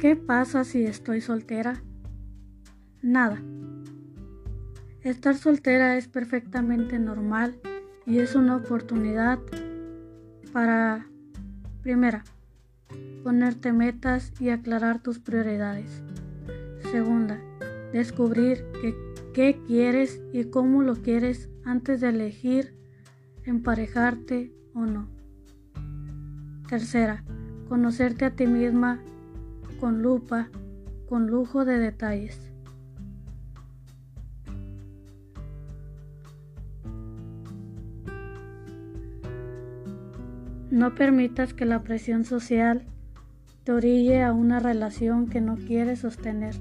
¿Qué 0.00 0.14
pasa 0.14 0.64
si 0.64 0.84
estoy 0.84 1.22
soltera? 1.22 1.82
Nada. 3.00 3.40
Estar 5.00 5.36
soltera 5.36 5.96
es 5.96 6.06
perfectamente 6.06 6.98
normal 6.98 7.58
y 8.04 8.18
es 8.18 8.34
una 8.34 8.56
oportunidad 8.56 9.38
para, 10.52 11.06
primera, 11.80 12.24
ponerte 13.24 13.72
metas 13.72 14.34
y 14.38 14.50
aclarar 14.50 15.02
tus 15.02 15.18
prioridades. 15.18 16.02
Segunda, 16.92 17.40
descubrir 17.94 18.66
qué 19.32 19.58
quieres 19.66 20.20
y 20.30 20.44
cómo 20.44 20.82
lo 20.82 20.96
quieres 20.96 21.48
antes 21.64 22.02
de 22.02 22.10
elegir 22.10 22.76
emparejarte 23.44 24.52
o 24.74 24.80
no. 24.84 25.08
Tercera, 26.68 27.24
conocerte 27.70 28.26
a 28.26 28.30
ti 28.36 28.46
misma 28.46 29.00
con 29.78 30.02
lupa, 30.02 30.48
con 31.08 31.26
lujo 31.26 31.64
de 31.64 31.78
detalles. 31.78 32.40
No 40.70 40.94
permitas 40.94 41.54
que 41.54 41.64
la 41.64 41.82
presión 41.82 42.24
social 42.24 42.84
te 43.64 43.72
orille 43.72 44.22
a 44.22 44.32
una 44.32 44.58
relación 44.58 45.28
que 45.28 45.40
no 45.40 45.56
quieres 45.56 46.00
sostener. 46.00 46.54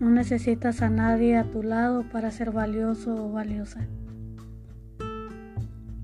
No 0.00 0.10
necesitas 0.10 0.82
a 0.82 0.88
nadie 0.88 1.36
a 1.36 1.44
tu 1.44 1.62
lado 1.62 2.04
para 2.10 2.30
ser 2.30 2.52
valioso 2.52 3.14
o 3.26 3.30
valiosa. 3.30 3.86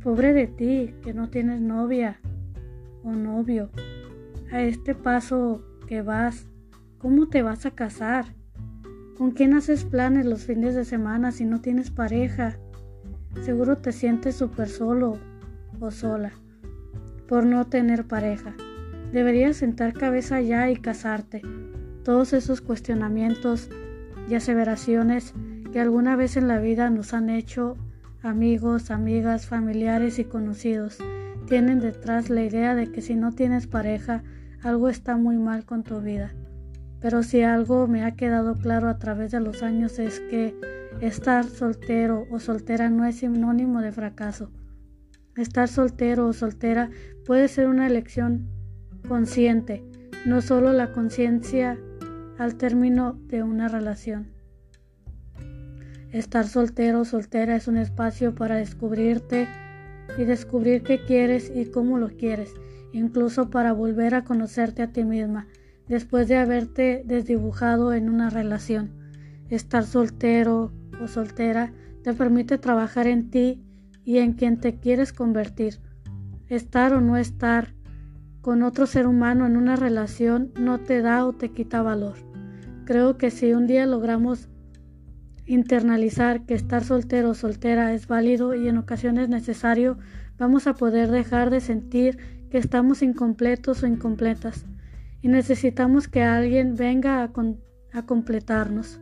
Pobre 0.03 0.33
de 0.33 0.49
ti 0.49 0.95
que 1.03 1.15
no 1.15 1.31
tienes 1.31 1.61
novia 1.61 2.21
o 3.05 3.13
novio. 3.13 3.71
A 4.53 4.61
este 4.61 4.95
paso 4.95 5.65
que 5.87 6.03
vas, 6.03 6.47
¿cómo 6.99 7.29
te 7.29 7.43
vas 7.43 7.67
a 7.67 7.71
casar? 7.71 8.27
¿Con 9.17 9.31
quién 9.31 9.55
haces 9.55 9.85
planes 9.85 10.27
los 10.27 10.45
fines 10.45 10.75
de 10.75 10.85
semana 10.85 11.33
si 11.33 11.45
no 11.45 11.61
tienes 11.61 11.91
pareja? 11.91 12.59
Seguro 13.43 13.79
te 13.79 13.93
sientes 13.93 14.37
súper 14.37 14.69
solo 14.69 15.19
o 15.81 15.91
sola 15.91 16.33
por 17.29 17.47
no 17.47 17.67
tener 17.67 18.07
pareja. 18.07 18.55
Deberías 19.13 19.57
sentar 19.57 19.93
cabeza 19.93 20.41
ya 20.41 20.71
y 20.71 20.77
casarte. 20.77 21.43
Todos 22.03 22.33
esos 22.33 22.61
cuestionamientos 22.61 23.71
y 24.29 24.35
aseveraciones 24.35 25.35
que 25.73 25.81
alguna 25.81 26.17
vez 26.17 26.37
en 26.37 26.49
la 26.49 26.59
vida 26.59 26.91
nos 26.91 27.15
han 27.15 27.31
hecho 27.31 27.77
amigos, 28.23 28.91
amigas, 28.91 29.47
familiares 29.47 30.19
y 30.19 30.25
conocidos 30.25 30.99
tienen 31.47 31.81
detrás 31.81 32.31
la 32.31 32.43
idea 32.43 32.75
de 32.75 32.91
que 32.91 33.03
si 33.03 33.15
no 33.15 33.33
tienes 33.33 33.67
pareja, 33.67 34.23
algo 34.65 34.89
está 34.89 35.17
muy 35.19 35.37
mal 35.37 35.67
con 35.67 35.85
tu 35.85 36.01
vida. 36.01 36.33
Pero 37.01 37.23
si 37.23 37.43
algo 37.43 37.87
me 37.87 38.03
ha 38.03 38.13
quedado 38.13 38.55
claro 38.55 38.89
a 38.89 38.99
través 38.99 39.31
de 39.31 39.41
los 39.41 39.63
años 39.63 39.99
es 39.99 40.21
que 40.21 40.59
estar 41.01 41.45
soltero 41.45 42.27
o 42.31 42.39
soltera 42.39 42.89
no 42.89 43.05
es 43.05 43.17
sinónimo 43.17 43.83
de 43.83 43.93
fracaso. 43.93 44.51
Estar 45.37 45.69
soltero 45.69 46.27
o 46.27 46.33
soltera 46.33 46.91
puede 47.27 47.49
ser 47.49 47.69
una 47.69 47.87
elección 47.87 48.49
consciente, 49.07 49.85
no 50.25 50.41
solo 50.41 50.73
la 50.73 50.93
conciencia 50.93 51.79
al 52.39 52.55
término 52.55 53.19
de 53.27 53.43
una 53.43 53.69
relación. 53.69 54.33
Estar 56.11 56.47
soltero 56.47 57.01
o 57.01 57.05
soltera 57.05 57.55
es 57.55 57.69
un 57.69 57.77
espacio 57.77 58.35
para 58.35 58.57
descubrirte 58.57 59.47
y 60.17 60.25
descubrir 60.25 60.83
qué 60.83 61.05
quieres 61.05 61.53
y 61.55 61.67
cómo 61.67 61.99
lo 61.99 62.09
quieres, 62.09 62.55
incluso 62.95 63.51
para 63.51 63.73
volver 63.73 64.15
a 64.15 64.23
conocerte 64.23 64.83
a 64.83 64.93
ti 64.93 65.05
misma 65.05 65.49
después 65.89 66.29
de 66.29 66.37
haberte 66.37 67.03
desdibujado 67.05 67.93
en 67.93 68.09
una 68.09 68.31
relación. 68.31 68.93
Estar 69.51 69.85
soltero 69.85 70.73
o 71.03 71.09
soltera 71.09 71.73
te 72.03 72.15
permite 72.15 72.57
trabajar 72.57 73.09
en 73.09 73.31
ti 73.31 73.61
y 74.05 74.19
en 74.19 74.35
quien 74.35 74.61
te 74.61 74.79
quieres 74.79 75.13
convertir. 75.13 75.81
Estar 76.49 76.93
o 76.93 77.01
no 77.01 77.17
estar 77.17 77.75
con 78.41 78.63
otro 78.63 78.87
ser 78.87 79.09
humano 79.09 79.45
en 79.47 79.57
una 79.57 79.75
relación 79.75 80.53
no 80.59 80.79
te 80.79 81.03
da 81.03 81.27
o 81.27 81.33
te 81.33 81.51
quita 81.51 81.83
valor. 81.83 82.15
Creo 82.85 83.19
que 83.19 83.31
si 83.31 83.55
un 83.55 83.67
día 83.67 83.87
logramos 83.87 84.49
internalizar 85.47 86.47
que 86.47 86.55
estar 86.55 86.85
soltero 86.85 87.31
o 87.31 87.35
soltera 87.35 87.93
es 87.93 88.07
válido 88.07 88.55
y 88.55 88.69
en 88.69 88.79
ocasiones 88.79 89.29
necesario, 89.29 89.99
vamos 90.39 90.67
a 90.67 90.75
poder 90.75 91.11
dejar 91.11 91.51
de 91.51 91.61
sentir 91.61 92.19
estamos 92.59 93.03
incompletos 93.03 93.83
o 93.83 93.87
incompletas 93.87 94.65
y 95.23 95.29
necesitamos 95.29 96.09
que 96.09 96.23
alguien 96.23 96.77
venga 96.77 97.23
a 97.93 98.07
completarnos. 98.07 99.01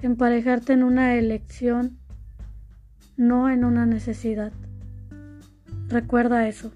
Emparejarte 0.00 0.72
en 0.72 0.82
una 0.82 1.14
elección, 1.16 1.98
no 3.16 3.50
en 3.50 3.64
una 3.64 3.84
necesidad. 3.84 4.52
Recuerda 5.88 6.48
eso. 6.48 6.72